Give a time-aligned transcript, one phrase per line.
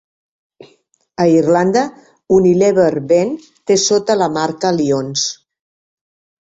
[1.25, 1.83] A Irlanda,
[2.39, 5.33] Unilever ven te sota la marca Lyons.